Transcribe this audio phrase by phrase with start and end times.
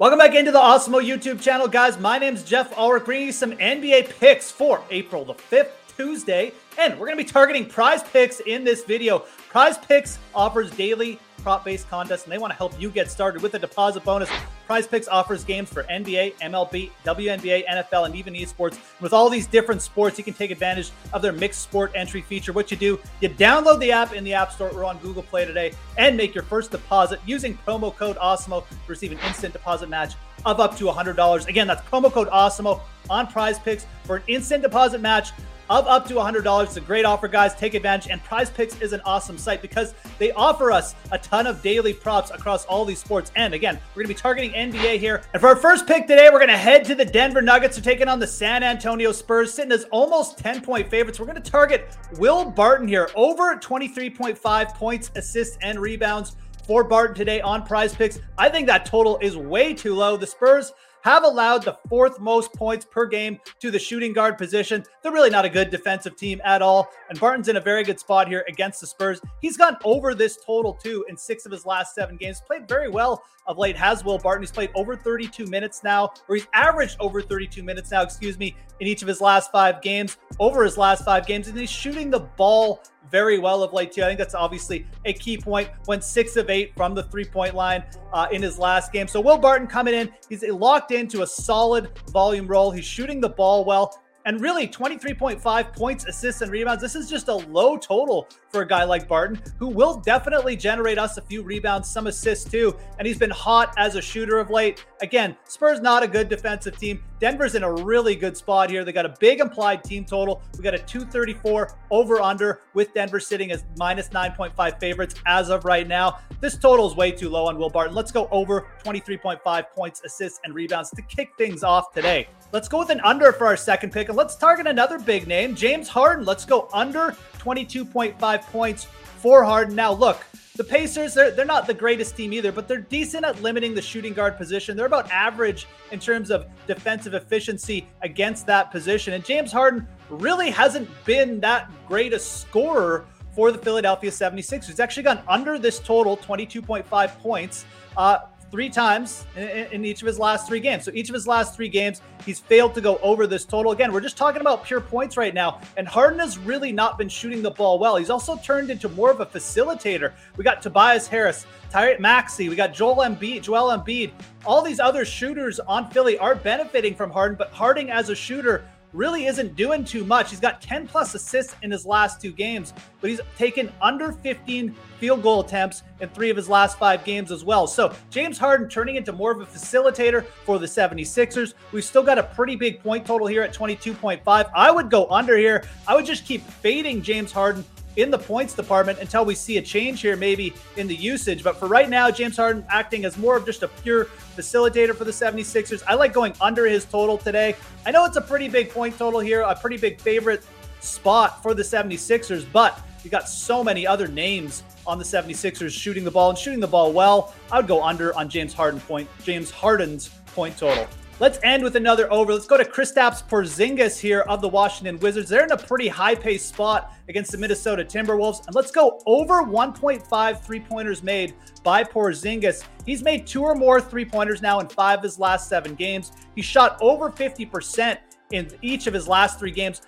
[0.00, 1.98] Welcome back into the Awesemo YouTube channel, guys.
[1.98, 6.54] My name's Geoff Ulrich, bringing you some NBA picks for April the 5th, Tuesday.
[6.78, 9.18] And we're going to be targeting prize picks in this video.
[9.50, 13.42] Prize picks offers daily prop based contests, and they want to help you get started
[13.42, 14.30] with a deposit bonus.
[14.70, 18.78] Prize Picks offers games for NBA, MLB, WNBA, NFL, and even esports.
[19.00, 22.52] With all these different sports, you can take advantage of their mixed sport entry feature.
[22.52, 25.44] What you do, you download the app in the App Store or on Google Play
[25.44, 29.88] today and make your first deposit using promo code AWESEMO to receive an instant deposit
[29.88, 30.14] match
[30.46, 31.48] of up to $100.
[31.48, 32.80] Again, that's promo code AWESEMO
[33.10, 35.32] on Prize Picks for an instant deposit match
[35.70, 36.64] of up to $100.
[36.64, 37.54] It's a great offer, guys.
[37.54, 38.10] Take advantage.
[38.10, 41.94] And Prize Picks is an awesome site because they offer us a ton of daily
[41.94, 43.30] props across all these sports.
[43.36, 45.22] And again, we're going to be targeting NBA here.
[45.32, 47.76] And for our first pick today, we're going to head to the Denver Nuggets.
[47.76, 51.20] They're taking on the San Antonio Spurs, sitting as almost 10 point favorites.
[51.20, 57.14] We're going to target Will Barton here, over 23.5 points, assists, and rebounds for Barton
[57.14, 58.18] today on prize picks.
[58.36, 60.16] I think that total is way too low.
[60.16, 60.72] The Spurs
[61.02, 64.84] have allowed the fourth most points per game to the shooting guard position.
[65.02, 66.90] They're really not a good defensive team at all.
[67.08, 69.20] And Barton's in a very good spot here against the Spurs.
[69.40, 72.40] He's gone over this total too in six of his last seven games.
[72.40, 74.42] Played very well of late, has Will Barton.
[74.42, 78.56] He's played over 32 minutes now, or he's averaged over 32 minutes now, excuse me,
[78.80, 81.48] in each of his last five games, over his last five games.
[81.48, 84.02] And he's shooting the ball very well of late too.
[84.02, 85.68] I think that's obviously a key point.
[85.86, 89.08] Went six of eight from the three point line uh, in his last game.
[89.08, 92.70] So Will Barton coming in, he's locked into a solid volume role.
[92.70, 94.00] He's shooting the ball well.
[94.26, 96.82] And really, 23.5 points, assists, and rebounds.
[96.82, 100.98] This is just a low total for a guy like Barton, who will definitely generate
[100.98, 102.76] us a few rebounds, some assists too.
[102.98, 104.84] And he's been hot as a shooter of late.
[105.00, 107.02] Again, Spurs not a good defensive team.
[107.20, 108.84] Denver's in a really good spot here.
[108.84, 110.42] They got a big implied team total.
[110.56, 115.64] We got a 234 over under with Denver sitting as minus 9.5 favorites as of
[115.64, 116.18] right now.
[116.40, 117.94] This total is way too low on Will Barton.
[117.94, 122.28] Let's go over 23.5 points, assists, and rebounds to kick things off today.
[122.52, 125.54] Let's go with an under for our second pick, and let's target another big name,
[125.54, 126.24] James Harden.
[126.24, 128.86] Let's go under 22.5 points
[129.18, 129.74] for Harden.
[129.74, 130.24] Now, look,
[130.56, 133.82] the Pacers, they're, they're not the greatest team either, but they're decent at limiting the
[133.82, 134.76] shooting guard position.
[134.76, 139.14] They're about average in terms of defensive efficiency against that position.
[139.14, 144.66] And James Harden really hasn't been that great a scorer for the Philadelphia 76ers.
[144.66, 147.64] He's actually gone under this total, 22.5 points.
[147.96, 148.18] Uh,
[148.50, 150.84] three times in, in, each of his last three games.
[150.84, 153.72] So each of his last three games, he's failed to go over this total.
[153.72, 155.60] Again, we're just talking about pure points right now.
[155.76, 157.96] And Harden has really not been shooting the ball well.
[157.96, 160.12] He's also turned into more of a facilitator.
[160.36, 164.10] We got Tobias Harris, Tyrese Maxey, we got Joel Embiid, Joel Embiid.
[164.44, 168.64] All these other shooters on Philly are benefiting from Harden, but Harden as a shooter
[168.92, 170.30] really isn't doing too much.
[170.30, 174.74] He's got 10 plus assists in his last two games, but he's taken under 15
[174.98, 177.66] field goal attempts in three of his last five games as well.
[177.66, 181.54] So James Harden turning into more of a facilitator for the 76ers.
[181.72, 184.50] We've still got a pretty big point total here at 22.5.
[184.54, 185.64] I would go under here.
[185.86, 187.64] I would just keep fading James Harden
[187.96, 191.42] in the points department until we see a change here, maybe in the usage.
[191.42, 194.06] But for right now, James Harden acting as more of just a pure
[194.36, 195.82] facilitator for the 76ers.
[195.86, 197.56] I like going under his total today.
[197.84, 200.44] I know it's a pretty big point total here, a pretty big favorite
[200.80, 206.04] spot for the 76ers, but you got so many other names on the 76ers shooting
[206.04, 207.34] the ball and shooting the ball well.
[207.50, 210.86] I would go under on James Harden point, James Harden's point total.
[211.20, 212.32] Let's end with another over.
[212.32, 215.28] Let's go to Kristaps Porzingis here of the Washington Wizards.
[215.28, 218.46] They're in a pretty high-paced spot against the Minnesota Timberwolves.
[218.46, 222.64] And let's go over 1.5 three-pointers made by Porzingis.
[222.86, 226.12] He's made two or more three-pointers now in five of his last seven games.
[226.36, 227.98] He shot over 50%
[228.32, 229.82] in each of his last three games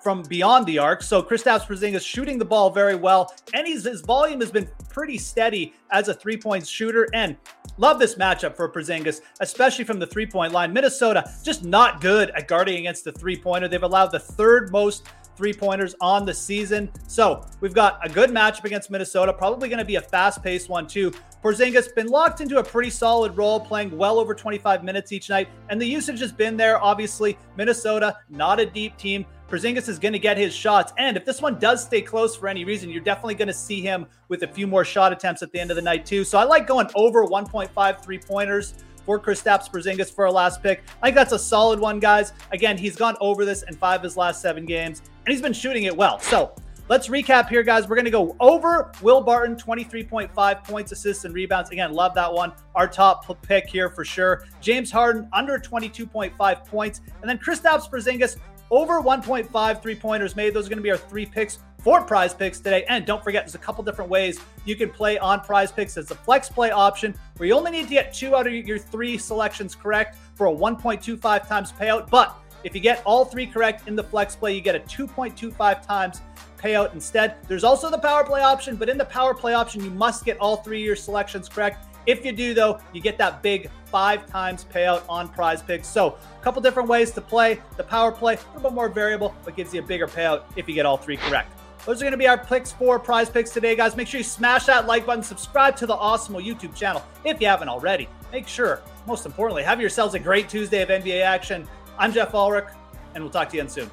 [0.00, 1.02] from beyond the arc.
[1.02, 5.74] So Kristaps Porzingis shooting the ball very well, and his volume has been pretty steady
[5.90, 7.06] as a three-point shooter.
[7.12, 7.36] And
[7.76, 10.72] love this matchup for Porzingis, especially from the three-point line.
[10.72, 13.68] Minnesota just not good at guarding against the three-pointer.
[13.68, 16.90] They've allowed the third most three pointers on the season.
[17.06, 20.68] So we've got a good matchup against Minnesota, probably going to be a fast paced
[20.68, 21.12] one too.
[21.42, 25.48] Porzingis been locked into a pretty solid role, playing well over 25 minutes each night,
[25.68, 26.82] and the usage has been there.
[26.82, 29.24] Obviously, Minnesota, not a deep team.
[29.48, 32.48] Porzingis is going to get his shots, and if this one does stay close for
[32.48, 35.52] any reason, you're definitely going to see him with a few more shot attempts at
[35.52, 36.24] the end of the night too.
[36.24, 38.74] So I like going over 1.5 three pointers
[39.06, 40.82] for Kristaps Porzingis for a last pick.
[41.00, 42.32] I think that's a solid one, guys.
[42.52, 45.52] Again, he's gone over this in five of his last seven games, and he's been
[45.52, 46.18] shooting it well.
[46.18, 46.52] So
[46.88, 47.88] let's recap here, guys.
[47.88, 51.70] We're going to go over Will Barton, 23.5 points, assists, and rebounds.
[51.70, 52.52] Again, love that one.
[52.74, 54.44] Our top pick here for sure.
[54.60, 57.00] James Harden, under 22.5 points.
[57.22, 58.36] And then Kristaps Porzingis,
[58.70, 60.52] over 1.5 three pointers made.
[60.52, 62.84] Those are going to be our three picks for prize picks today.
[62.88, 65.94] And don't forget, there's a couple different ways you can play on prize picks.
[65.94, 68.76] There's the flex play option where you only need to get two out of your
[68.76, 72.10] three selections correct for a 1.25 times payout.
[72.10, 75.86] But if you get all three correct in the flex play, you get a 2.25
[75.86, 76.22] times
[76.58, 77.36] payout instead.
[77.46, 80.38] There's also the power play option, but in the power play option, you must get
[80.38, 81.86] all three of your selections correct.
[82.06, 85.86] If you do, though, you get that big five times payout on prize picks.
[85.86, 89.36] So, a couple different ways to play the power play, a little bit more variable,
[89.44, 91.55] but gives you a bigger payout if you get all three correct.
[91.86, 93.94] Those are going to be our picks for prize picks today, guys.
[93.94, 97.46] Make sure you smash that like button, subscribe to the Awesemo YouTube channel if you
[97.46, 98.08] haven't already.
[98.32, 101.68] Make sure, most importantly, have yourselves a great Tuesday of NBA action.
[101.96, 102.66] I'm Geoff Ulrich,
[103.14, 103.90] and we'll talk to you again soon.